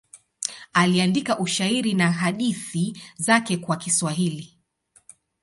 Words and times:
Aliandika 0.73 1.39
ushairi 1.39 1.93
na 1.93 2.11
hadithi 2.11 3.01
zake 3.17 3.57
kwa 3.57 3.77
Kiswahili. 3.77 4.57